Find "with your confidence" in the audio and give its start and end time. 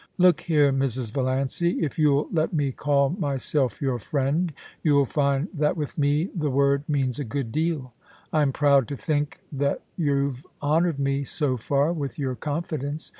11.93-13.09